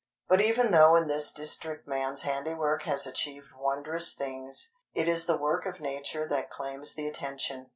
But 0.27 0.41
even 0.41 0.71
though 0.71 0.95
in 0.95 1.05
this 1.07 1.31
district 1.31 1.87
man's 1.87 2.23
handiwork 2.23 2.81
has 2.85 3.05
achieved 3.05 3.51
wondrous 3.55 4.15
things, 4.15 4.73
it 4.95 5.07
is 5.07 5.27
the 5.27 5.37
work 5.37 5.67
of 5.67 5.79
Nature 5.79 6.25
that 6.27 6.49
claims 6.49 6.95
the 6.95 7.07
attention. 7.07 7.69